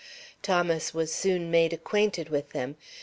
[0.41, 2.75] Thomas was soon made acquainted with them.